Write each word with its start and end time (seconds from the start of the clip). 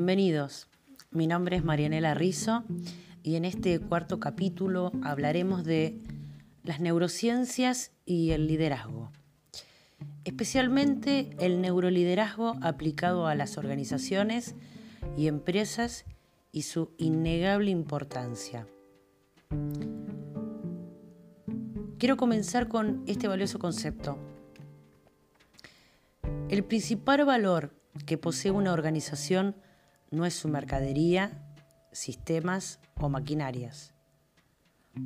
Bienvenidos. 0.00 0.66
Mi 1.10 1.26
nombre 1.26 1.56
es 1.56 1.62
Marianela 1.62 2.14
Rizzo 2.14 2.64
y 3.22 3.36
en 3.36 3.44
este 3.44 3.78
cuarto 3.80 4.18
capítulo 4.18 4.92
hablaremos 5.02 5.62
de 5.62 6.00
las 6.64 6.80
neurociencias 6.80 7.92
y 8.06 8.30
el 8.30 8.46
liderazgo. 8.46 9.12
Especialmente 10.24 11.28
el 11.38 11.60
neuroliderazgo 11.60 12.56
aplicado 12.62 13.26
a 13.26 13.34
las 13.34 13.58
organizaciones 13.58 14.54
y 15.18 15.26
empresas 15.26 16.06
y 16.50 16.62
su 16.62 16.94
innegable 16.96 17.70
importancia. 17.70 18.66
Quiero 21.98 22.16
comenzar 22.16 22.68
con 22.68 23.04
este 23.06 23.28
valioso 23.28 23.58
concepto. 23.58 24.16
El 26.48 26.64
principal 26.64 27.26
valor 27.26 27.74
que 28.06 28.16
posee 28.16 28.50
una 28.50 28.72
organización 28.72 29.56
no 30.10 30.26
es 30.26 30.34
su 30.34 30.48
mercadería, 30.48 31.42
sistemas 31.92 32.80
o 32.96 33.08
maquinarias. 33.08 33.94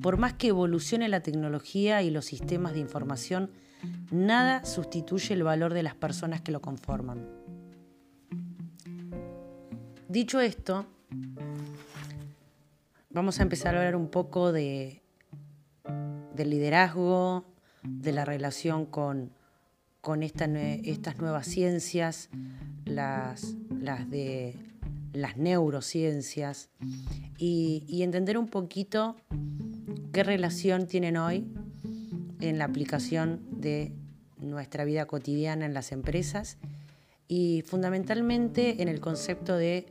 Por 0.02 0.16
más 0.16 0.32
que 0.32 0.48
evolucione 0.48 1.08
la 1.08 1.20
tecnología 1.20 2.02
y 2.02 2.10
los 2.10 2.24
sistemas 2.24 2.72
de 2.72 2.80
información, 2.80 3.50
nada 4.10 4.64
sustituye 4.64 5.34
el 5.34 5.42
valor 5.42 5.74
de 5.74 5.82
las 5.82 5.94
personas 5.94 6.40
que 6.40 6.52
lo 6.52 6.60
conforman. 6.60 7.28
Dicho 10.08 10.40
esto, 10.40 10.86
vamos 13.10 13.40
a 13.40 13.42
empezar 13.42 13.74
a 13.74 13.78
hablar 13.78 13.96
un 13.96 14.08
poco 14.08 14.52
de, 14.52 15.02
del 16.34 16.50
liderazgo, 16.50 17.44
de 17.82 18.12
la 18.12 18.24
relación 18.24 18.86
con, 18.86 19.32
con 20.00 20.22
estas 20.22 21.18
nuevas 21.18 21.46
ciencias, 21.46 22.30
las, 22.84 23.56
las 23.70 24.08
de 24.08 24.56
las 25.14 25.36
neurociencias, 25.36 26.68
y, 27.38 28.02
entender 28.02 28.36
un 28.36 28.48
poquito 28.48 29.16
qué 30.12 30.22
relación 30.22 30.86
tienen 30.86 31.16
hoy 31.16 31.46
en 32.40 32.58
la 32.58 32.64
aplicación 32.66 33.40
de 33.50 33.92
nuestra 34.38 34.84
vida 34.84 35.06
cotidiana 35.06 35.64
en 35.64 35.72
las 35.72 35.92
empresas 35.92 36.58
y 37.28 37.62
fundamentalmente 37.62 38.82
en 38.82 38.88
el 38.88 39.00
concepto 39.00 39.56
de 39.56 39.86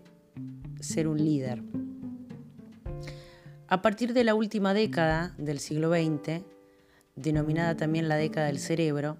ser 0.80 1.08
un 1.08 1.18
líder. 1.18 1.64
A 3.68 3.82
partir 3.82 4.14
de 4.14 4.24
la 4.24 4.36
última 4.36 4.74
década 4.74 5.34
del 5.38 5.60
siglo 5.60 5.92
XX, 5.92 6.44
denominada 7.16 7.76
también 7.76 8.08
la 8.08 8.18
década 8.18 8.48
del 8.48 8.60
cerebro, 8.60 9.18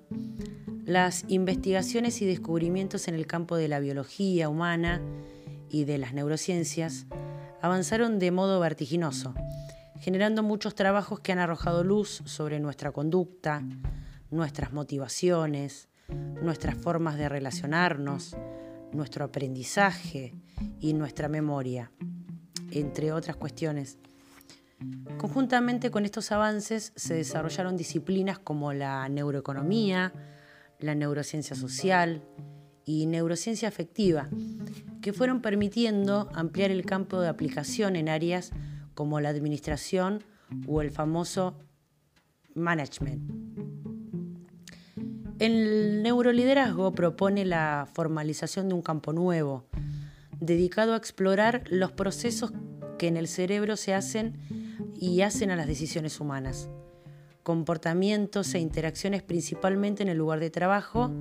las 0.86 1.26
investigaciones 1.30 2.22
y 2.22 2.26
descubrimientos 2.26 3.08
en 3.08 3.16
el 3.16 3.26
campo 3.26 3.56
de 3.56 3.70
la 3.70 3.80
biología 3.80 4.50
humana 4.50 5.02
y 5.74 5.86
de 5.86 5.98
las 5.98 6.14
neurociencias 6.14 7.08
avanzaron 7.60 8.20
de 8.20 8.30
modo 8.30 8.60
vertiginoso, 8.60 9.34
generando 10.00 10.44
muchos 10.44 10.76
trabajos 10.76 11.20
que 11.20 11.32
han 11.32 11.40
arrojado 11.40 11.84
luz 11.84 12.22
sobre 12.26 12.60
nuestra 12.60 12.92
conducta, 12.92 13.64
nuestras 14.30 14.72
motivaciones, 14.72 15.90
nuestras 16.42 16.78
formas 16.78 17.18
de 17.18 17.28
relacionarnos, 17.28 18.38
nuestro 18.92 19.26
aprendizaje 19.26 20.36
y 20.80 20.94
nuestra 20.94 21.28
memoria, 21.28 21.92
entre 22.72 23.12
otras 23.12 23.36
cuestiones. 23.36 23.98
Conjuntamente 25.18 25.90
con 25.90 26.06
estos 26.06 26.32
avances 26.32 26.94
se 26.96 27.16
desarrollaron 27.16 27.78
disciplinas 27.78 28.38
como 28.38 28.74
la 28.74 29.10
neuroeconomía, 29.10 30.14
la 30.80 30.94
neurociencia 30.94 31.56
social 31.56 32.22
y 32.86 33.08
neurociencia 33.08 33.70
afectiva, 33.70 34.30
que 35.04 35.12
fueron 35.12 35.42
permitiendo 35.42 36.30
ampliar 36.34 36.72
el 36.72 36.86
campo 36.86 37.20
de 37.20 37.28
aplicación 37.28 37.98
en 37.98 38.08
áreas 38.08 38.52
como 38.94 39.20
la 39.20 39.30
administración 39.30 40.24
o 40.66 40.82
el 40.82 40.92
famoso 40.92 41.60
management. 42.56 43.22
El 45.40 46.04
neuroliderazgo 46.04 46.94
propone 46.94 47.44
la 47.44 47.86
formalización 47.94 48.70
de 48.70 48.76
un 48.76 48.82
campo 48.82 49.12
nuevo, 49.12 49.66
dedicado 50.40 50.94
a 50.94 50.98
explorar 50.98 51.66
los 51.70 51.92
procesos 51.92 52.54
que 52.98 53.08
en 53.08 53.18
el 53.18 53.28
cerebro 53.28 53.76
se 53.76 53.94
hacen 53.94 54.38
y 54.96 55.20
hacen 55.20 55.52
a 55.52 55.58
las 55.58 55.68
decisiones 55.68 56.22
humanas, 56.22 56.70
comportamientos 57.44 58.54
e 58.54 58.60
interacciones 58.60 59.22
principalmente 59.22 60.02
en 60.02 60.08
el 60.08 60.18
lugar 60.18 60.40
de 60.40 60.50
trabajo 60.50 61.12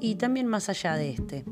y 0.00 0.14
también 0.14 0.46
más 0.46 0.68
allá 0.68 0.94
de 0.94 1.10
este. 1.10 1.44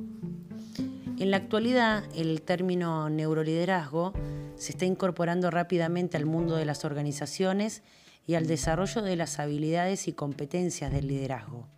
En 1.21 1.31
la 1.31 1.37
actualidad, 1.37 2.05
el 2.15 2.41
término 2.41 3.11
neuroliderazgo 3.11 4.15
se 4.57 4.73
está 4.73 4.87
incorporando 4.87 5.51
rápidamente 5.51 6.17
al 6.17 6.25
mundo 6.25 6.57
de 6.57 6.65
las 6.65 6.87
organizaciones 6.87 7.83
y 8.27 8.37
al 8.37 8.47
desarrollo 8.47 9.03
de 9.03 9.17
las 9.17 9.39
habilidades 9.39 10.09
y 10.09 10.15
competencias 10.15 10.91
del 10.91 11.09
liderazgo. 11.09 11.69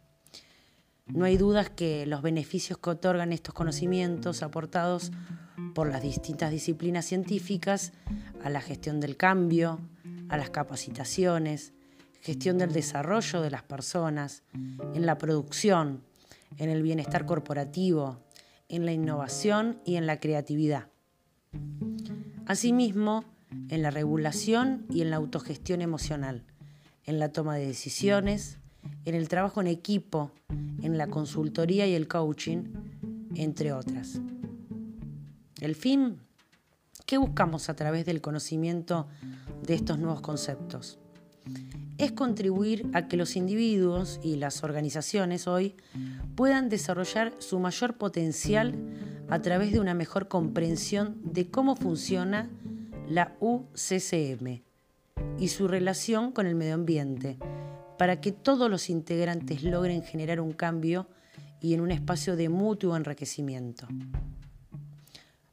No 1.07 1.25
hay 1.25 1.39
dudas 1.39 1.71
que 1.71 2.07
los 2.07 2.23
beneficios 2.23 2.79
que 2.79 2.91
otorgan 2.91 3.33
estos 3.33 3.53
conocimientos 3.53 4.45
aportados 4.45 5.11
por 5.75 5.91
las 5.91 6.03
distintas 6.03 6.53
disciplinas 6.53 7.05
científicas 7.05 7.93
a 8.45 8.49
la 8.49 8.61
gestión 8.61 9.01
del 9.01 9.17
cambio, 9.17 9.81
a 10.29 10.37
las 10.37 10.51
capacitaciones, 10.51 11.73
gestión 12.21 12.59
del 12.59 12.73
desarrollo 12.73 13.43
de 13.43 13.51
las 13.51 13.65
personas, 13.65 14.45
en 14.95 15.05
la 15.05 15.19
producción, 15.19 16.05
en 16.59 16.71
el 16.71 16.85
bienestar 16.85 17.27
corporativo, 17.27 18.21
en 18.73 18.87
la 18.87 18.93
innovación 18.93 19.79
y 19.85 19.97
en 19.97 20.07
la 20.07 20.19
creatividad. 20.19 20.89
Asimismo, 22.47 23.25
en 23.69 23.83
la 23.83 23.91
regulación 23.91 24.87
y 24.91 25.03
en 25.03 25.11
la 25.11 25.17
autogestión 25.17 25.83
emocional, 25.83 26.43
en 27.05 27.19
la 27.19 27.31
toma 27.31 27.55
de 27.57 27.67
decisiones, 27.67 28.59
en 29.05 29.15
el 29.15 29.29
trabajo 29.29 29.61
en 29.61 29.67
equipo, 29.67 30.33
en 30.83 30.97
la 30.97 31.09
consultoría 31.09 31.87
y 31.87 31.95
el 31.95 32.09
coaching, 32.09 32.73
entre 33.35 33.75
otras. 33.75 34.21
El 35.61 35.75
fin, 35.75 36.17
¿qué 37.05 37.19
buscamos 37.19 37.69
a 37.69 37.77
través 37.77 38.07
del 38.07 38.23
conocimiento 38.23 39.07
de 39.67 39.75
estos 39.75 39.99
nuevos 39.99 40.23
conceptos? 40.23 40.99
Es 42.03 42.11
contribuir 42.11 42.91
a 42.95 43.07
que 43.07 43.17
los 43.17 43.37
individuos 43.37 44.19
y 44.25 44.35
las 44.35 44.65
organizaciones 44.65 45.47
hoy 45.47 45.77
puedan 46.35 46.69
desarrollar 46.69 47.33
su 47.39 47.61
mayor 47.61 47.97
potencial 47.97 48.75
a 49.31 49.41
través 49.41 49.71
de 49.71 49.79
una 49.79 49.95
mejor 49.95 50.27
comprensión 50.27 51.21
de 51.23 51.49
cómo 51.49 51.77
funciona 51.77 52.51
la 53.09 53.37
UCCM 53.39 54.63
y 55.39 55.47
su 55.47 55.69
relación 55.69 56.33
con 56.33 56.47
el 56.47 56.57
medio 56.57 56.75
ambiente, 56.75 57.39
para 57.99 58.21
que 58.21 58.33
todos 58.33 58.69
los 58.69 58.91
integrantes 58.91 59.63
logren 59.63 60.03
generar 60.03 60.41
un 60.41 60.55
cambio 60.55 61.07
y 61.61 61.73
en 61.73 61.81
un 61.81 61.93
espacio 61.93 62.35
de 62.35 62.49
mutuo 62.49 62.97
enriquecimiento. 62.97 63.87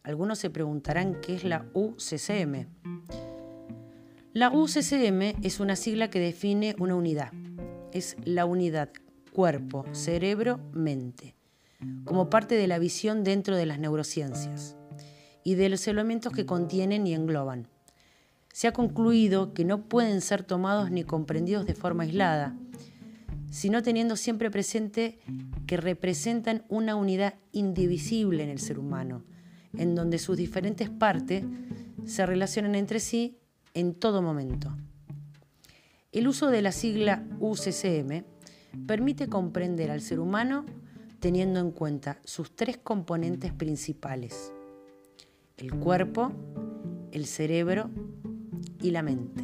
Algunos 0.01 0.39
se 0.39 0.49
preguntarán 0.49 1.21
qué 1.21 1.35
es 1.35 1.43
la 1.43 1.67
UCCM. 1.75 3.28
La 4.33 4.51
UCCM 4.51 5.41
es 5.41 5.59
una 5.59 5.75
sigla 5.75 6.11
que 6.11 6.19
define 6.19 6.75
una 6.77 6.93
unidad. 6.93 7.31
Es 7.91 8.15
la 8.23 8.45
unidad 8.45 8.91
cuerpo, 9.33 9.85
cerebro, 9.91 10.59
mente, 10.71 11.35
como 12.05 12.29
parte 12.29 12.53
de 12.53 12.67
la 12.67 12.77
visión 12.77 13.23
dentro 13.23 13.57
de 13.57 13.65
las 13.65 13.79
neurociencias 13.79 14.77
y 15.43 15.55
de 15.55 15.69
los 15.69 15.87
elementos 15.87 16.31
que 16.31 16.45
contienen 16.45 17.07
y 17.07 17.15
engloban. 17.15 17.69
Se 18.53 18.67
ha 18.67 18.71
concluido 18.71 19.55
que 19.55 19.65
no 19.65 19.89
pueden 19.89 20.21
ser 20.21 20.43
tomados 20.43 20.91
ni 20.91 21.03
comprendidos 21.03 21.65
de 21.65 21.73
forma 21.73 22.03
aislada, 22.03 22.55
sino 23.49 23.81
teniendo 23.81 24.15
siempre 24.15 24.51
presente 24.51 25.17
que 25.65 25.77
representan 25.77 26.65
una 26.69 26.95
unidad 26.95 27.33
indivisible 27.51 28.43
en 28.43 28.49
el 28.49 28.59
ser 28.59 28.77
humano, 28.77 29.23
en 29.75 29.95
donde 29.95 30.19
sus 30.19 30.37
diferentes 30.37 30.87
partes 30.87 31.43
se 32.05 32.27
relacionan 32.27 32.75
entre 32.75 32.99
sí 32.99 33.39
en 33.73 33.93
todo 33.93 34.21
momento. 34.21 34.75
El 36.11 36.27
uso 36.27 36.49
de 36.49 36.61
la 36.61 36.71
sigla 36.71 37.23
UCCM 37.39 38.23
permite 38.87 39.27
comprender 39.27 39.91
al 39.91 40.01
ser 40.01 40.19
humano 40.19 40.65
teniendo 41.19 41.59
en 41.59 41.71
cuenta 41.71 42.19
sus 42.23 42.55
tres 42.55 42.77
componentes 42.77 43.53
principales, 43.53 44.51
el 45.57 45.73
cuerpo, 45.75 46.31
el 47.11 47.25
cerebro 47.25 47.89
y 48.81 48.91
la 48.91 49.03
mente. 49.03 49.43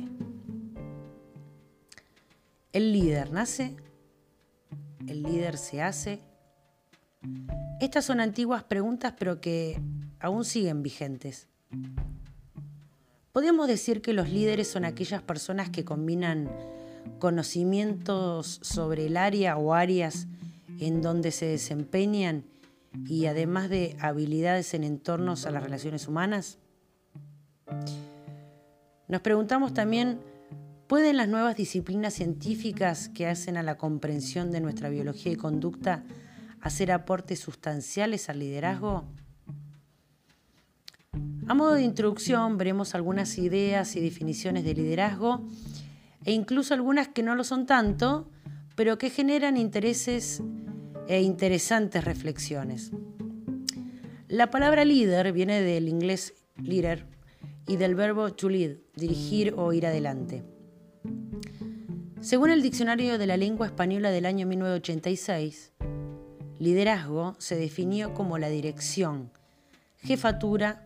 El 2.71 2.91
líder 2.93 3.31
nace, 3.31 3.75
el 5.07 5.23
líder 5.23 5.57
se 5.57 5.81
hace. 5.81 6.19
Estas 7.79 8.05
son 8.05 8.19
antiguas 8.19 8.63
preguntas 8.63 9.13
pero 9.17 9.39
que 9.39 9.79
aún 10.19 10.45
siguen 10.45 10.81
vigentes. 10.81 11.47
Podemos 13.35 13.67
decir 13.67 14.01
que 14.01 14.13
los 14.13 14.29
líderes 14.29 14.69
son 14.69 14.85
aquellas 14.85 15.21
personas 15.21 15.69
que 15.69 15.83
combinan 15.83 16.49
conocimientos 17.19 18.61
sobre 18.63 19.07
el 19.07 19.17
área 19.17 19.57
o 19.57 19.73
áreas 19.73 20.27
en 20.79 21.01
donde 21.01 21.31
se 21.31 21.45
desempeñan 21.45 22.45
y 23.05 23.25
además 23.25 23.69
de 23.69 23.97
habilidades 23.99 24.73
en 24.73 24.85
entornos 24.85 25.45
a 25.45 25.51
las 25.51 25.63
relaciones 25.63 26.07
humanas? 26.07 26.59
Nos 29.09 29.19
preguntamos 29.19 29.73
también, 29.73 30.21
¿pueden 30.87 31.17
las 31.17 31.27
nuevas 31.27 31.57
disciplinas 31.57 32.13
científicas 32.13 33.09
que 33.09 33.27
hacen 33.27 33.57
a 33.57 33.63
la 33.63 33.77
comprensión 33.77 34.49
de 34.49 34.61
nuestra 34.61 34.87
biología 34.87 35.33
y 35.33 35.35
conducta 35.35 36.05
hacer 36.61 36.89
aportes 36.89 37.41
sustanciales 37.41 38.29
al 38.29 38.39
liderazgo? 38.39 39.03
A 41.47 41.53
modo 41.53 41.73
de 41.73 41.83
introducción 41.83 42.57
veremos 42.57 42.95
algunas 42.95 43.37
ideas 43.37 43.95
y 43.95 44.01
definiciones 44.01 44.63
de 44.63 44.73
liderazgo 44.73 45.45
e 46.23 46.31
incluso 46.31 46.73
algunas 46.73 47.09
que 47.09 47.21
no 47.21 47.35
lo 47.35 47.43
son 47.43 47.67
tanto, 47.67 48.27
pero 48.75 48.97
que 48.97 49.11
generan 49.11 49.55
intereses 49.55 50.41
e 51.07 51.21
interesantes 51.21 52.03
reflexiones. 52.03 52.91
La 54.27 54.49
palabra 54.49 54.85
líder 54.85 55.31
viene 55.33 55.61
del 55.61 55.87
inglés 55.87 56.33
leader 56.57 57.05
y 57.67 57.77
del 57.77 57.93
verbo 57.93 58.33
to 58.33 58.49
lead, 58.49 58.77
dirigir 58.95 59.53
o 59.55 59.71
ir 59.71 59.85
adelante. 59.85 60.43
Según 62.21 62.49
el 62.49 62.63
Diccionario 62.63 63.19
de 63.19 63.27
la 63.27 63.37
Lengua 63.37 63.67
Española 63.67 64.09
del 64.09 64.25
año 64.25 64.47
1986, 64.47 65.73
liderazgo 66.57 67.35
se 67.37 67.55
definió 67.55 68.15
como 68.15 68.39
la 68.39 68.49
dirección, 68.49 69.31
jefatura 69.97 70.84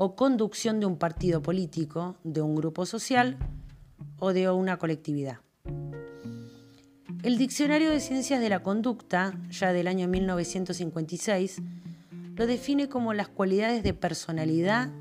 o 0.00 0.14
conducción 0.14 0.78
de 0.78 0.86
un 0.86 0.96
partido 0.96 1.42
político, 1.42 2.14
de 2.22 2.40
un 2.40 2.54
grupo 2.54 2.86
social 2.86 3.36
o 4.20 4.32
de 4.32 4.48
una 4.48 4.78
colectividad. 4.78 5.40
El 7.24 7.36
Diccionario 7.36 7.90
de 7.90 7.98
Ciencias 7.98 8.40
de 8.40 8.48
la 8.48 8.62
Conducta, 8.62 9.36
ya 9.50 9.72
del 9.72 9.88
año 9.88 10.06
1956, 10.06 11.60
lo 12.36 12.46
define 12.46 12.88
como 12.88 13.12
las 13.12 13.26
cualidades 13.26 13.82
de 13.82 13.92
personalidad 13.92 14.92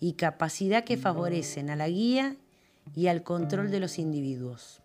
y 0.00 0.14
capacidad 0.14 0.82
que 0.82 0.96
favorecen 0.96 1.70
a 1.70 1.76
la 1.76 1.88
guía 1.88 2.34
y 2.96 3.06
al 3.06 3.22
control 3.22 3.70
de 3.70 3.78
los 3.78 3.96
individuos. 3.96 4.82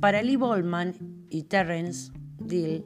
Para 0.00 0.22
Lee 0.22 0.34
Bolman 0.34 1.26
y 1.30 1.44
Terence 1.44 2.10
Dill, 2.40 2.84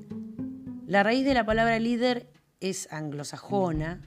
la 0.87 1.03
raíz 1.03 1.25
de 1.25 1.33
la 1.33 1.47
palabra 1.47 1.79
líder 1.79 2.30
es 2.61 2.93
anglosajona, 2.93 4.01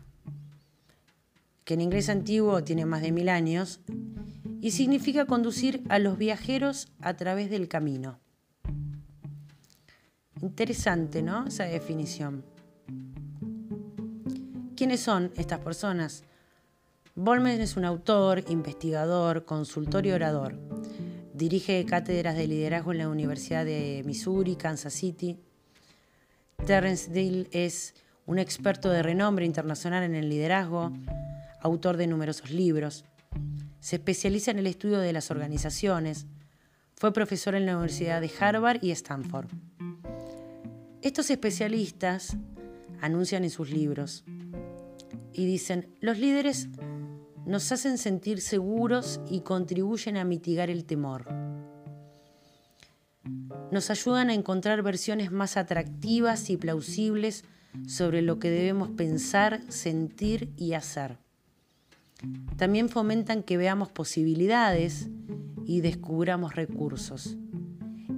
que 1.64 1.74
en 1.74 1.82
inglés 1.82 2.10
antiguo 2.10 2.64
tiene 2.64 2.86
más 2.86 3.02
de 3.02 3.12
mil 3.12 3.30
años, 3.30 3.80
y 4.62 4.72
significa 4.72 5.26
conducir 5.26 5.84
a 5.90 6.00
los 6.00 6.18
viajeros 6.18 6.88
a 7.02 7.16
través 7.16 7.50
del 7.50 7.68
camino. 7.68 8.20
Interesante, 10.42 11.22
¿no? 11.22 11.48
Esa 11.48 11.66
definición. 11.66 12.44
¿Quiénes 14.76 15.02
son 15.02 15.32
estas 15.36 15.60
personas? 15.60 16.24
Bolman 17.16 17.62
es 17.62 17.78
un 17.78 17.86
autor, 17.86 18.44
investigador, 18.50 19.46
consultor 19.46 20.06
y 20.06 20.12
orador. 20.12 20.60
Dirige 21.34 21.86
cátedras 21.86 22.36
de 22.36 22.48
liderazgo 22.48 22.92
en 22.92 22.98
la 23.00 23.10
Universidad 23.10 23.66
de 23.66 24.02
Missouri, 24.06 24.56
Kansas 24.56 24.94
City. 24.94 25.38
Terence 26.66 27.12
Dill 27.12 27.48
es 27.52 27.94
un 28.26 28.40
experto 28.40 28.90
de 28.90 29.04
renombre 29.04 29.46
internacional 29.46 30.04
en 30.04 30.16
el 30.16 30.30
liderazgo, 30.30 30.92
autor 31.62 31.98
de 31.98 32.08
numerosos 32.08 32.52
libros. 32.52 33.06
Se 33.80 33.98
especializa 33.98 34.52
en 34.52 34.60
el 34.60 34.68
estudio 34.68 35.00
de 35.00 35.14
las 35.14 35.32
organizaciones. 35.32 36.26
Fue 36.96 37.12
profesor 37.12 37.56
en 37.56 37.66
la 37.66 37.74
Universidad 37.76 38.22
de 38.22 38.32
Harvard 38.40 38.80
y 38.82 38.92
Stanford. 38.92 39.48
Estos 41.02 41.30
especialistas 41.30 42.38
anuncian 43.02 43.44
en 43.44 43.50
sus 43.50 43.70
libros 43.70 44.24
y 45.34 45.46
dicen, 45.46 45.90
los 46.00 46.18
líderes 46.18 46.70
nos 47.46 47.72
hacen 47.74 47.98
sentir 47.98 48.40
seguros 48.40 49.20
y 49.30 49.42
contribuyen 49.42 50.16
a 50.16 50.24
mitigar 50.24 50.70
el 50.70 50.86
temor. 50.86 51.26
Nos 53.72 53.90
ayudan 53.90 54.30
a 54.30 54.34
encontrar 54.34 54.82
versiones 54.82 55.32
más 55.32 55.58
atractivas 55.58 56.50
y 56.50 56.58
plausibles 56.58 57.44
sobre 57.88 58.22
lo 58.22 58.40
que 58.40 58.50
debemos 58.50 58.90
pensar, 58.92 59.62
sentir 59.70 60.52
y 60.58 60.74
hacer. 60.74 61.18
También 62.58 62.90
fomentan 62.90 63.44
que 63.44 63.58
veamos 63.58 63.92
posibilidades 63.92 65.10
y 65.66 65.82
descubramos 65.82 66.56
recursos. 66.56 67.38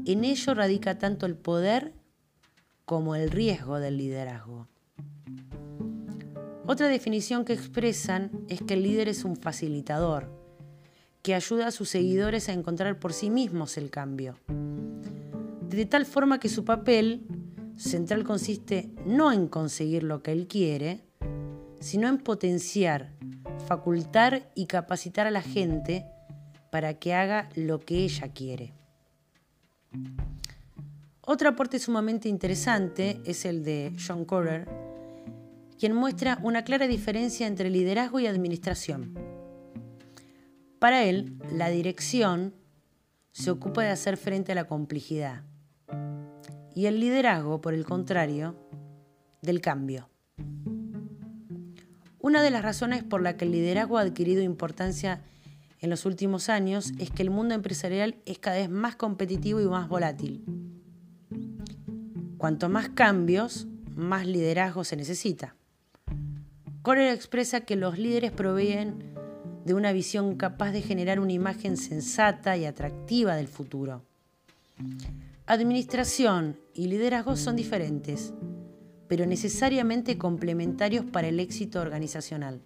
En 0.06 0.24
ello 0.24 0.54
radica 0.54 1.00
tanto 1.00 1.26
el 1.26 1.36
poder 1.36 1.94
como 2.86 3.16
el 3.16 3.32
riesgo 3.32 3.80
del 3.80 3.98
liderazgo. 3.98 4.68
Otra 6.68 6.88
definición 6.88 7.46
que 7.46 7.54
expresan 7.54 8.32
es 8.50 8.62
que 8.62 8.76
el 8.76 8.84
líder 8.84 9.08
es 9.08 9.24
un 9.24 9.36
facilitador, 9.36 10.32
que 11.22 11.36
ayuda 11.36 11.68
a 11.68 11.72
sus 11.72 11.90
seguidores 11.90 12.50
a 12.50 12.54
encontrar 12.54 13.00
por 13.00 13.14
sí 13.14 13.30
mismos 13.30 13.78
el 13.78 13.90
cambio. 13.90 14.38
De 15.70 15.86
tal 15.86 16.06
forma 16.06 16.40
que 16.40 16.50
su 16.50 16.66
papel 16.66 17.26
central 17.78 18.24
consiste 18.24 18.90
no 19.06 19.32
en 19.32 19.48
conseguir 19.48 20.04
lo 20.04 20.22
que 20.24 20.32
él 20.32 20.48
quiere, 20.48 21.06
sino 21.80 22.08
en 22.08 22.18
potenciar, 22.18 23.14
facultar 23.68 24.52
y 24.56 24.66
capacitar 24.66 25.28
a 25.28 25.32
la 25.32 25.42
gente 25.42 26.06
para 26.72 26.96
que 26.96 27.14
haga 27.14 27.50
lo 27.56 27.80
que 27.80 27.98
ella 28.04 28.30
quiere. 28.30 28.74
Otro 31.22 31.50
aporte 31.50 31.80
sumamente 31.80 32.30
interesante 32.30 33.22
es 33.26 33.46
el 33.46 33.64
de 33.64 33.96
John 34.06 34.26
Correr, 34.26 34.68
quien 35.78 35.96
muestra 35.96 36.40
una 36.44 36.64
clara 36.64 36.88
diferencia 36.88 37.48
entre 37.48 37.70
liderazgo 37.70 38.20
y 38.20 38.28
administración. 38.28 39.18
Para 40.80 41.04
él, 41.04 41.38
la 41.52 41.70
dirección 41.70 42.54
se 43.32 43.52
ocupa 43.52 43.84
de 43.84 43.90
hacer 43.90 44.18
frente 44.18 44.52
a 44.52 44.56
la 44.56 44.66
complejidad 44.66 45.44
y 46.76 46.88
el 46.88 47.00
liderazgo, 47.00 47.62
por 47.62 47.74
el 47.74 47.86
contrario, 47.86 48.56
del 49.42 49.62
cambio. 49.62 50.10
Una 52.20 52.44
de 52.44 52.52
las 52.52 52.64
razones 52.64 53.04
por 53.04 53.22
la 53.22 53.38
que 53.38 53.46
el 53.46 53.52
liderazgo 53.52 53.98
ha 53.98 54.02
adquirido 54.02 54.44
importancia 54.44 55.22
en 55.80 55.90
los 55.90 56.06
últimos 56.06 56.50
años 56.50 56.92
es 57.00 57.12
que 57.12 57.24
el 57.24 57.30
mundo 57.30 57.56
empresarial 57.56 58.18
es 58.26 58.40
cada 58.40 58.58
vez 58.58 58.70
más 58.70 58.96
competitivo 58.96 59.62
y 59.62 59.66
más 59.66 59.88
volátil. 59.88 60.44
Cuanto 62.38 62.68
más 62.68 62.90
cambios, 62.90 63.68
más 63.96 64.28
liderazgo 64.28 64.84
se 64.84 64.98
necesita. 64.98 65.56
Correr 66.82 67.14
expresa 67.14 67.62
que 67.62 67.76
los 67.76 67.98
líderes 67.98 68.32
proveen 68.32 69.16
de 69.64 69.74
una 69.74 69.94
visión 69.94 70.36
capaz 70.36 70.72
de 70.72 70.82
generar 70.82 71.20
una 71.20 71.32
imagen 71.32 71.78
sensata 71.78 72.58
y 72.58 72.66
atractiva 72.66 73.36
del 73.36 73.48
futuro. 73.48 74.04
Administración 75.48 76.60
y 76.74 76.88
liderazgo 76.88 77.36
son 77.36 77.56
diferentes, 77.56 78.34
pero 79.08 79.26
necesariamente 79.26 80.18
complementarios 80.18 81.06
para 81.06 81.28
el 81.28 81.40
éxito 81.40 81.80
organizacional. 81.82 82.62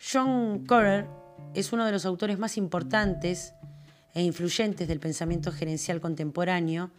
John 0.00 0.64
Correr 0.66 1.06
es 1.54 1.72
uno 1.72 1.84
de 1.84 1.92
los 1.92 2.06
autores 2.06 2.38
más 2.38 2.56
importantes 2.56 3.54
e 4.14 4.22
influyentes 4.22 4.86
del 4.88 5.00
pensamiento 5.00 5.52
gerencial 5.52 6.00
contemporáneo 6.00 6.90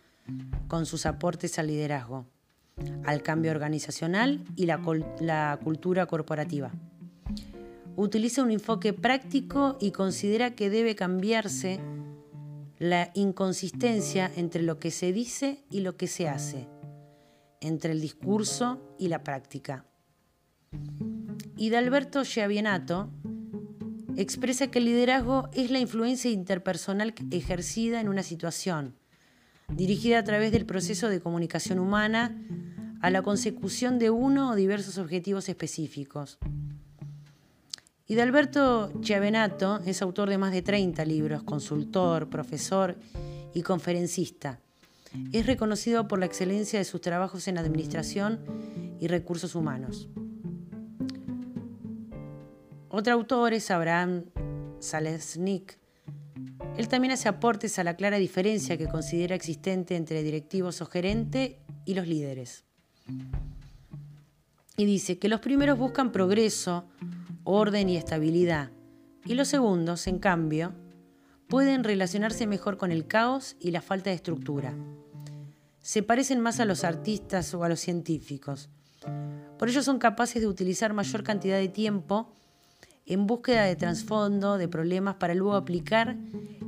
con 0.68 0.86
sus 0.86 1.06
aportes 1.06 1.58
al 1.58 1.68
liderazgo 1.68 2.26
al 3.06 3.22
cambio 3.24 3.52
organizacional 3.52 4.44
y 4.56 4.66
la, 4.66 5.60
cultura 5.64 6.06
corporativa. 6.06 6.72
Utiliza 7.96 8.44
un 8.44 8.52
enfoque 8.52 8.94
práctico 8.94 9.78
y 9.80 9.92
considera 9.92 10.52
que 10.52 10.70
debe 10.70 10.96
cambiarse 10.96 11.80
la 12.80 13.12
inconsistencia 13.14 14.32
entre 14.38 14.64
lo 14.64 14.80
que 14.80 14.90
se 14.90 15.12
dice 15.12 15.66
y 15.70 15.82
lo 15.82 15.98
que 15.98 16.08
se 16.08 16.30
hace, 16.30 16.70
entre 17.60 17.92
el 17.92 18.00
discurso 18.00 18.96
y 18.98 19.10
la 19.10 19.22
práctica. 19.22 19.86
Y 21.58 21.70
de 21.70 21.78
Alberto 21.78 22.24
Giavienato 22.24 23.12
expresa 24.16 24.72
que 24.72 24.80
el 24.80 24.86
liderazgo 24.86 25.50
es 25.54 25.72
la 25.72 25.80
influencia 25.80 26.32
interpersonal 26.32 27.14
ejercida 27.32 28.00
en 28.00 28.08
una 28.08 28.24
situación, 28.24 28.96
dirigida 29.68 30.20
a 30.20 30.24
través 30.24 30.54
del 30.54 30.66
proceso 30.66 31.10
de 31.10 31.20
comunicación 31.20 31.80
humana 31.80 32.42
a 33.02 33.10
la 33.10 33.22
consecución 33.22 34.00
de 34.00 34.10
uno 34.10 34.52
o 34.52 34.56
diversos 34.56 34.98
objetivos 34.98 35.50
específicos. 35.50 36.38
Y 38.10 38.16
de 38.16 38.24
Alberto 38.24 38.92
Chiavenato 39.02 39.82
es 39.86 40.02
autor 40.02 40.30
de 40.30 40.40
más 40.40 40.52
de 40.52 40.64
30 40.64 41.06
libros, 41.06 41.44
consultor, 41.44 42.28
profesor 42.28 42.98
y 43.54 43.62
conferencista. 43.62 44.60
Es 45.32 45.46
reconocido 45.46 46.08
por 46.08 46.18
la 46.18 46.26
excelencia 46.26 46.80
de 46.80 46.86
sus 46.86 47.02
trabajos 47.02 47.48
en 47.48 47.60
administración 47.60 48.40
y 49.00 49.08
recursos 49.08 49.54
humanos. 49.54 50.10
Otro 52.90 53.14
autor 53.14 53.54
es 53.54 53.70
Abraham 53.70 54.26
Salesnik, 54.80 55.78
Él 56.78 56.88
también 56.88 57.12
hace 57.12 57.30
aportes 57.30 57.78
a 57.78 57.84
la 57.84 57.96
clara 57.96 58.18
diferencia 58.18 58.76
que 58.76 58.88
considera 58.88 59.36
existente 59.36 59.96
entre 59.96 60.24
directivos 60.24 60.82
o 60.82 60.88
gerente 60.88 61.60
y 61.86 61.94
los 61.94 62.08
líderes. 62.08 62.64
Y 64.78 64.86
dice 64.86 65.20
que 65.20 65.30
los 65.30 65.42
primeros 65.42 65.78
buscan 65.78 66.12
progreso, 66.12 66.88
orden 67.50 67.90
y 67.90 67.98
estabilidad, 67.98 68.72
y 69.26 69.34
los 69.34 69.48
segundos, 69.48 70.08
en 70.08 70.20
cambio, 70.20 70.74
pueden 71.48 71.84
relacionarse 71.84 72.46
mejor 72.46 72.78
con 72.78 72.92
el 72.92 73.08
caos 73.08 73.56
y 73.60 73.72
la 73.72 73.82
falta 73.82 74.12
de 74.12 74.16
estructura. 74.16 74.76
Se 75.82 76.04
parecen 76.04 76.40
más 76.42 76.60
a 76.60 76.66
los 76.66 76.84
artistas 76.84 77.54
o 77.56 77.64
a 77.64 77.70
los 77.70 77.80
científicos. 77.80 78.70
Por 79.58 79.68
ello 79.68 79.82
son 79.82 79.98
capaces 79.98 80.42
de 80.42 80.48
utilizar 80.48 80.94
mayor 80.94 81.24
cantidad 81.24 81.58
de 81.58 81.70
tiempo 81.70 82.32
en 83.08 83.26
búsqueda 83.26 83.64
de 83.64 83.76
trasfondo 83.76 84.60
de 84.60 84.68
problemas 84.68 85.16
para 85.16 85.34
luego 85.34 85.56
aplicar 85.56 86.18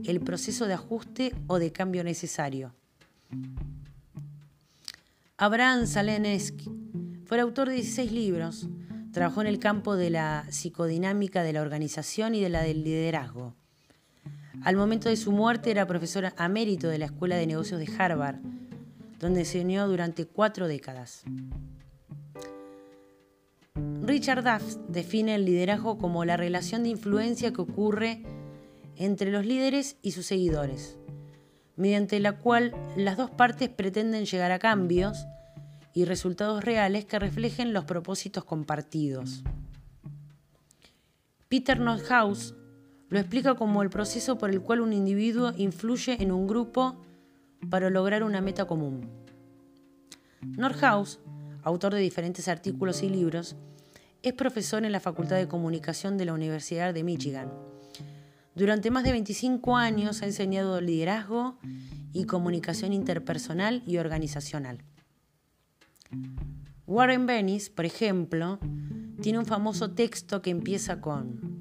el 0.04 0.20
proceso 0.20 0.66
de 0.66 0.74
ajuste 0.74 1.36
o 1.46 1.60
de 1.60 1.72
cambio 1.72 2.04
necesario. 2.04 2.74
Abraham 5.38 5.86
Salenesky 5.86 6.72
fue 7.26 7.40
autor 7.40 7.70
de 7.70 7.76
16 7.76 8.12
libros. 8.12 8.68
Trabajó 9.12 9.42
en 9.42 9.48
el 9.48 9.60
campo 9.60 9.96
de 9.96 10.10
la 10.10 10.46
psicodinámica 10.50 11.44
de 11.44 11.54
la 11.54 11.62
organización 11.62 12.34
y 12.34 12.42
de 12.42 12.50
la 12.50 12.62
del 12.62 12.84
liderazgo. 12.84 13.56
Al 14.64 14.78
momento 14.78 15.10
de 15.10 15.18
su 15.18 15.32
muerte 15.32 15.72
era 15.72 15.88
profesor 15.88 16.32
amérito 16.38 16.88
de 16.88 17.00
la 17.00 17.06
Escuela 17.06 17.36
de 17.36 17.48
Negocios 17.48 17.80
de 17.80 17.90
Harvard, 17.98 18.38
donde 19.20 19.42
enseñó 19.42 19.88
durante 19.88 20.26
cuatro 20.26 20.68
décadas. 20.68 21.24
Richard 24.04 24.44
Duff 24.44 24.78
define 24.88 25.36
el 25.36 25.46
liderazgo 25.46 25.98
como 25.98 26.26
la 26.26 26.38
relación 26.38 26.84
de 26.84 26.90
influencia 26.90 27.52
que 27.52 27.62
ocurre 27.62 28.24
entre 28.96 29.32
los 29.32 29.46
líderes 29.46 29.98
y 30.02 30.12
sus 30.12 30.26
seguidores, 30.26 30.98
mediante 31.76 32.20
la 32.20 32.38
cual 32.38 32.74
las 32.96 33.18
dos 33.18 33.30
partes 33.30 33.70
pretenden 33.70 34.26
llegar 34.26 34.52
a 34.52 34.60
cambios 34.60 35.26
y 35.94 36.06
resultados 36.06 36.64
reales 36.64 37.06
que 37.06 37.20
reflejen 37.20 37.74
los 37.74 37.86
propósitos 37.86 38.44
compartidos. 38.44 39.44
Peter 41.50 41.80
Nordhaus 41.80 42.56
lo 43.10 43.20
explica 43.20 43.56
como 43.56 43.84
el 43.84 43.90
proceso 43.90 44.38
por 44.38 44.50
el 44.52 44.62
cual 44.62 44.80
un 44.80 44.94
individuo 44.94 45.52
influye 45.58 46.22
en 46.24 46.32
un 46.32 46.48
grupo 46.48 47.02
para 47.70 47.90
lograr 47.90 48.24
una 48.24 48.40
meta 48.40 48.66
común. 48.66 49.10
Nordhaus, 50.42 51.20
autor 51.64 51.94
de 51.94 52.00
diferentes 52.00 52.48
artículos 52.48 53.04
y 53.04 53.10
libros, 53.10 53.58
es 54.24 54.34
profesor 54.34 54.86
en 54.86 54.92
la 54.92 55.00
Facultad 55.00 55.36
de 55.36 55.48
Comunicación 55.48 56.18
de 56.18 56.26
la 56.26 56.34
Universidad 56.34 56.94
de 56.94 57.04
Michigan. 57.04 57.52
Durante 58.56 58.92
más 58.92 59.04
de 59.04 59.12
25 59.12 59.78
años 59.78 60.22
ha 60.22 60.26
enseñado 60.26 60.80
liderazgo 60.80 61.58
y 62.14 62.26
comunicación 62.26 62.94
interpersonal 62.94 63.84
y 63.86 63.98
organizacional. 63.98 64.84
Warren 66.88 67.26
Bennis, 67.26 67.70
por 67.70 67.86
ejemplo, 67.86 68.60
tiene 69.22 69.40
un 69.40 69.46
famoso 69.46 69.92
texto 69.92 70.42
que 70.42 70.50
empieza 70.50 71.00
con, 71.00 71.52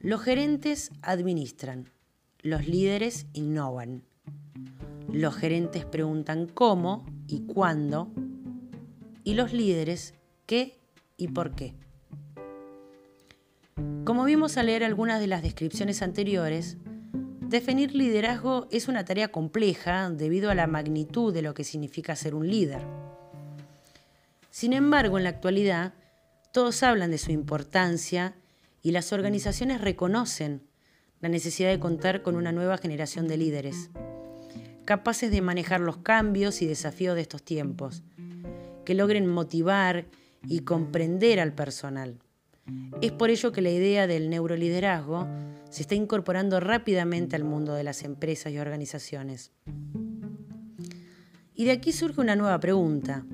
los 0.00 0.20
gerentes 0.20 0.90
administran, 1.02 1.88
los 2.40 2.66
líderes 2.66 3.26
innovan. 3.34 4.02
Los 5.12 5.36
gerentes 5.36 5.84
preguntan 5.84 6.46
cómo 6.46 7.06
y 7.28 7.42
cuándo, 7.42 8.10
y 9.22 9.34
los 9.34 9.52
líderes 9.52 10.14
qué 10.46 10.80
y 11.16 11.28
por 11.28 11.54
qué. 11.54 11.74
Como 14.04 14.24
vimos 14.24 14.56
al 14.56 14.66
leer 14.66 14.82
algunas 14.82 15.20
de 15.20 15.28
las 15.28 15.42
descripciones 15.42 16.02
anteriores, 16.02 16.78
definir 17.40 17.94
liderazgo 17.94 18.66
es 18.72 18.88
una 18.88 19.04
tarea 19.04 19.28
compleja 19.28 20.10
debido 20.10 20.50
a 20.50 20.56
la 20.56 20.66
magnitud 20.66 21.32
de 21.32 21.42
lo 21.42 21.54
que 21.54 21.62
significa 21.62 22.16
ser 22.16 22.34
un 22.34 22.48
líder. 22.48 22.82
Sin 24.52 24.74
embargo, 24.74 25.16
en 25.16 25.24
la 25.24 25.30
actualidad, 25.30 25.94
todos 26.52 26.82
hablan 26.82 27.10
de 27.10 27.16
su 27.16 27.32
importancia 27.32 28.36
y 28.82 28.90
las 28.90 29.14
organizaciones 29.14 29.80
reconocen 29.80 30.68
la 31.20 31.30
necesidad 31.30 31.70
de 31.70 31.80
contar 31.80 32.20
con 32.20 32.36
una 32.36 32.52
nueva 32.52 32.76
generación 32.76 33.28
de 33.28 33.38
líderes, 33.38 33.88
capaces 34.84 35.30
de 35.30 35.40
manejar 35.40 35.80
los 35.80 35.96
cambios 35.96 36.60
y 36.60 36.66
desafíos 36.66 37.14
de 37.14 37.22
estos 37.22 37.42
tiempos, 37.42 38.02
que 38.84 38.94
logren 38.94 39.26
motivar 39.26 40.04
y 40.46 40.60
comprender 40.60 41.40
al 41.40 41.54
personal. 41.54 42.18
Es 43.00 43.10
por 43.10 43.30
ello 43.30 43.52
que 43.52 43.62
la 43.62 43.70
idea 43.70 44.06
del 44.06 44.28
neuroliderazgo 44.28 45.28
se 45.70 45.80
está 45.80 45.94
incorporando 45.94 46.60
rápidamente 46.60 47.36
al 47.36 47.44
mundo 47.44 47.72
de 47.72 47.84
las 47.84 48.02
empresas 48.02 48.52
y 48.52 48.58
organizaciones. 48.58 49.50
Y 51.54 51.64
de 51.64 51.70
aquí 51.70 51.92
surge 51.92 52.20
una 52.20 52.36
nueva 52.36 52.60
pregunta. 52.60 53.24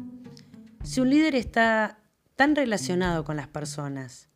Si 0.85 1.00
un 1.00 1.11
líder 1.11 1.35
está 1.35 1.99
tan 2.37 2.54
relacionado 2.54 3.25
con 3.25 3.37
las 3.37 3.49
personas, 3.49 4.28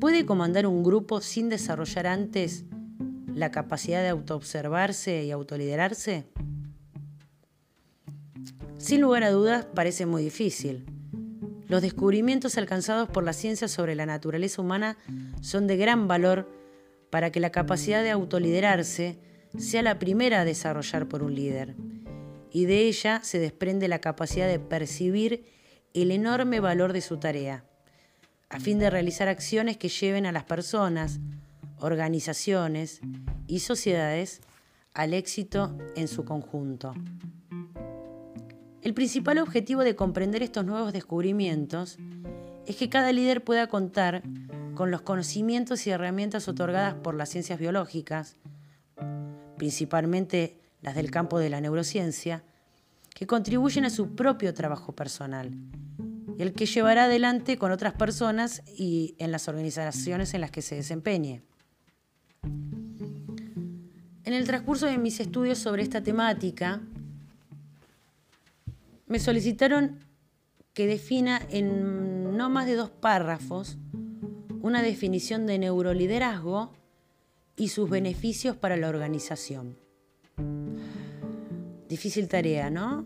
¿puede 0.00 0.24
comandar 0.24 0.66
un 0.66 0.82
grupo 0.82 1.20
sin 1.20 1.48
desarrollar 1.48 2.06
antes 2.06 2.64
la 3.34 3.50
capacidad 3.50 4.02
de 4.02 4.08
autoobservarse 4.08 5.24
y 5.24 5.30
autoliderarse? 5.30 6.26
Sin 8.78 9.00
lugar 9.00 9.22
a 9.22 9.30
dudas, 9.30 9.66
parece 9.66 10.06
muy 10.06 10.24
difícil. 10.24 10.86
Los 11.68 11.82
descubrimientos 11.82 12.58
alcanzados 12.58 13.08
por 13.08 13.22
la 13.22 13.32
ciencia 13.32 13.68
sobre 13.68 13.94
la 13.94 14.06
naturaleza 14.06 14.60
humana 14.60 14.96
son 15.40 15.66
de 15.66 15.76
gran 15.76 16.08
valor 16.08 16.50
para 17.10 17.30
que 17.30 17.40
la 17.40 17.50
capacidad 17.50 18.02
de 18.02 18.10
autoliderarse 18.10 19.18
sea 19.58 19.82
la 19.82 19.98
primera 19.98 20.40
a 20.40 20.44
desarrollar 20.44 21.06
por 21.06 21.22
un 21.22 21.34
líder 21.34 21.76
y 22.52 22.66
de 22.66 22.82
ella 22.82 23.20
se 23.22 23.38
desprende 23.38 23.88
la 23.88 24.00
capacidad 24.00 24.46
de 24.46 24.58
percibir 24.58 25.46
el 25.94 26.10
enorme 26.10 26.60
valor 26.60 26.92
de 26.92 27.00
su 27.00 27.16
tarea, 27.16 27.64
a 28.50 28.60
fin 28.60 28.78
de 28.78 28.90
realizar 28.90 29.28
acciones 29.28 29.78
que 29.78 29.88
lleven 29.88 30.26
a 30.26 30.32
las 30.32 30.44
personas, 30.44 31.20
organizaciones 31.78 33.00
y 33.46 33.60
sociedades 33.60 34.42
al 34.92 35.14
éxito 35.14 35.76
en 35.96 36.08
su 36.08 36.24
conjunto. 36.24 36.94
El 38.82 38.94
principal 38.94 39.38
objetivo 39.38 39.82
de 39.82 39.96
comprender 39.96 40.42
estos 40.42 40.64
nuevos 40.64 40.92
descubrimientos 40.92 41.98
es 42.66 42.76
que 42.76 42.90
cada 42.90 43.12
líder 43.12 43.42
pueda 43.42 43.68
contar 43.68 44.22
con 44.74 44.90
los 44.90 45.02
conocimientos 45.02 45.86
y 45.86 45.90
herramientas 45.90 46.48
otorgadas 46.48 46.94
por 46.94 47.14
las 47.14 47.30
ciencias 47.30 47.58
biológicas, 47.58 48.36
principalmente 49.56 50.61
las 50.82 50.94
del 50.94 51.10
campo 51.10 51.38
de 51.38 51.48
la 51.48 51.60
neurociencia, 51.60 52.44
que 53.14 53.26
contribuyen 53.26 53.84
a 53.84 53.90
su 53.90 54.14
propio 54.14 54.52
trabajo 54.52 54.92
personal, 54.92 55.52
el 56.38 56.52
que 56.52 56.66
llevará 56.66 57.04
adelante 57.04 57.56
con 57.56 57.72
otras 57.72 57.94
personas 57.94 58.62
y 58.76 59.14
en 59.18 59.32
las 59.32 59.48
organizaciones 59.48 60.34
en 60.34 60.40
las 60.40 60.50
que 60.50 60.62
se 60.62 60.74
desempeñe. 60.74 61.42
En 64.24 64.34
el 64.34 64.46
transcurso 64.46 64.86
de 64.86 64.98
mis 64.98 65.20
estudios 65.20 65.58
sobre 65.58 65.82
esta 65.82 66.02
temática, 66.02 66.80
me 69.06 69.18
solicitaron 69.18 69.98
que 70.72 70.86
defina 70.86 71.42
en 71.50 72.36
no 72.36 72.48
más 72.48 72.66
de 72.66 72.76
dos 72.76 72.90
párrafos 72.90 73.76
una 74.62 74.80
definición 74.80 75.46
de 75.46 75.58
neuroliderazgo 75.58 76.72
y 77.56 77.68
sus 77.68 77.90
beneficios 77.90 78.56
para 78.56 78.76
la 78.76 78.88
organización. 78.88 79.81
Difícil 81.92 82.26
tarea, 82.26 82.70
¿no? 82.70 83.04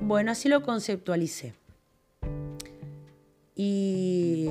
Bueno, 0.00 0.30
así 0.30 0.48
lo 0.48 0.62
conceptualicé. 0.62 1.52
Y 3.54 4.48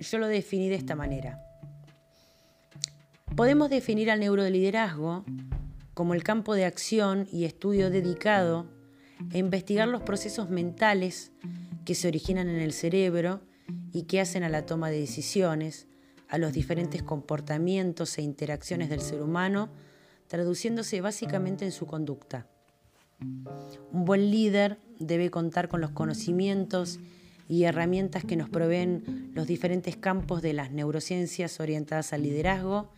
yo 0.00 0.16
lo 0.16 0.28
definí 0.28 0.70
de 0.70 0.76
esta 0.76 0.94
manera. 0.96 1.38
Podemos 3.36 3.68
definir 3.68 4.10
al 4.10 4.20
neuroliderazgo 4.20 5.26
como 5.92 6.14
el 6.14 6.22
campo 6.22 6.54
de 6.54 6.64
acción 6.64 7.28
y 7.30 7.44
estudio 7.44 7.90
dedicado 7.90 8.64
a 9.30 9.36
investigar 9.36 9.88
los 9.88 10.00
procesos 10.00 10.48
mentales 10.48 11.32
que 11.84 11.94
se 11.94 12.08
originan 12.08 12.48
en 12.48 12.62
el 12.62 12.72
cerebro 12.72 13.42
y 13.92 14.04
que 14.04 14.22
hacen 14.22 14.42
a 14.42 14.48
la 14.48 14.64
toma 14.64 14.88
de 14.88 15.00
decisiones, 15.00 15.86
a 16.30 16.38
los 16.38 16.54
diferentes 16.54 17.02
comportamientos 17.02 18.16
e 18.16 18.22
interacciones 18.22 18.88
del 18.88 19.02
ser 19.02 19.20
humano 19.20 19.68
traduciéndose 20.28 21.00
básicamente 21.00 21.64
en 21.64 21.72
su 21.72 21.86
conducta. 21.86 22.46
Un 23.92 24.04
buen 24.04 24.30
líder 24.30 24.78
debe 24.98 25.30
contar 25.30 25.68
con 25.68 25.80
los 25.80 25.90
conocimientos 25.90 26.98
y 27.48 27.64
herramientas 27.64 28.24
que 28.24 28.36
nos 28.36 28.48
proveen 28.50 29.30
los 29.34 29.46
diferentes 29.46 29.96
campos 29.96 30.42
de 30.42 30.52
las 30.52 30.70
neurociencias 30.72 31.60
orientadas 31.60 32.12
al 32.12 32.22
liderazgo 32.22 32.90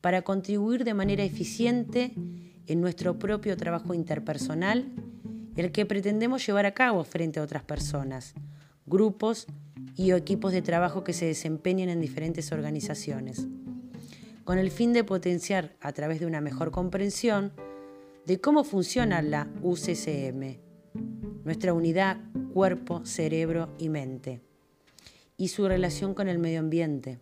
para 0.00 0.22
contribuir 0.22 0.84
de 0.84 0.94
manera 0.94 1.24
eficiente 1.24 2.12
en 2.66 2.80
nuestro 2.80 3.18
propio 3.18 3.56
trabajo 3.56 3.94
interpersonal, 3.94 4.92
el 5.56 5.72
que 5.72 5.86
pretendemos 5.86 6.46
llevar 6.46 6.66
a 6.66 6.74
cabo 6.74 7.04
frente 7.04 7.40
a 7.40 7.42
otras 7.42 7.62
personas, 7.62 8.34
grupos 8.86 9.46
y 9.96 10.12
equipos 10.12 10.52
de 10.52 10.62
trabajo 10.62 11.04
que 11.04 11.12
se 11.12 11.26
desempeñen 11.26 11.88
en 11.88 12.00
diferentes 12.00 12.52
organizaciones. 12.52 13.46
Con 14.44 14.58
el 14.58 14.70
fin 14.70 14.92
de 14.92 15.04
potenciar 15.04 15.76
a 15.80 15.92
través 15.92 16.20
de 16.20 16.26
una 16.26 16.40
mejor 16.40 16.70
comprensión 16.70 17.52
de 18.26 18.40
cómo 18.40 18.64
funciona 18.64 19.22
la 19.22 19.48
UCCM, 19.62 20.58
nuestra 21.44 21.72
unidad 21.72 22.18
cuerpo, 22.52 23.04
cerebro 23.04 23.68
y 23.78 23.88
mente, 23.88 24.40
y 25.36 25.48
su 25.48 25.66
relación 25.66 26.14
con 26.14 26.28
el 26.28 26.38
medio 26.38 26.60
ambiente, 26.60 27.18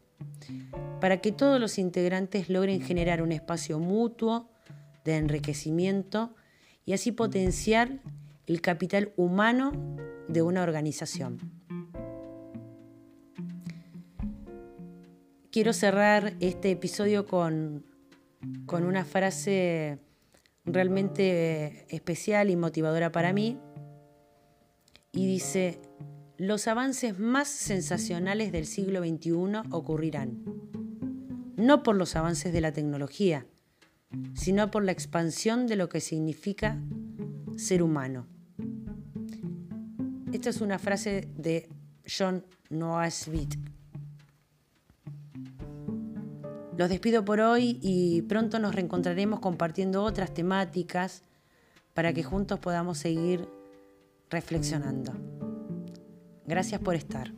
para 1.01 1.21
que 1.21 1.33
todos 1.33 1.61
los 1.61 1.79
integrantes 1.79 2.49
logren 2.49 2.83
generar 2.83 3.23
un 3.23 3.33
espacio 3.33 3.79
mutuo 3.79 4.51
de 5.05 5.17
enriquecimiento 5.17 6.35
y 6.85 6.93
así 6.93 7.13
potenciar 7.13 8.01
el 8.47 8.61
capital 8.61 9.13
humano 9.17 9.73
de 10.29 10.43
una 10.43 10.63
organización. 10.63 11.60
Quiero 15.53 15.73
cerrar 15.73 16.35
este 16.39 16.71
episodio 16.71 17.27
con, 17.27 17.85
con 18.67 18.85
una 18.85 19.05
frase 19.05 19.99
realmente 20.65 21.87
especial 21.89 22.51
y 22.51 22.57
motivadora 22.57 23.11
para 23.11 23.33
mí. 23.33 23.59
Y 25.13 25.27
dice, 25.27 25.81
los 26.37 26.69
avances 26.69 27.19
más 27.19 27.49
sensacionales 27.49 28.53
del 28.53 28.65
siglo 28.65 29.01
XXI 29.01 29.69
ocurrirán, 29.73 30.45
no 31.57 31.83
por 31.83 31.97
los 31.97 32.15
avances 32.15 32.53
de 32.53 32.61
la 32.61 32.73
tecnología, 32.73 33.45
sino 34.35 34.71
por 34.71 34.85
la 34.85 34.93
expansión 34.93 35.67
de 35.67 35.75
lo 35.75 35.89
que 35.89 36.01
significa 36.01 36.81
ser 37.57 37.83
humano. 37.83 38.29
Esta 40.33 40.51
es 40.51 40.61
una 40.61 40.79
frase 40.79 41.29
de 41.37 41.69
John 42.07 42.47
Noasbit. 42.69 43.80
Los 46.81 46.89
despido 46.89 47.27
por 47.27 47.41
hoy 47.41 47.79
y 47.83 48.23
pronto 48.23 48.59
nos 48.59 48.75
reencontraremos 48.75 49.41
compartiendo 49.41 50.03
otras 50.03 50.33
temáticas 50.33 51.25
para 51.93 52.15
que 52.15 52.23
juntos 52.23 52.59
podamos 52.59 52.97
seguir 52.97 53.47
reflexionando. 54.31 55.13
Gracias 56.47 56.81
por 56.81 56.95
estar. 56.95 57.35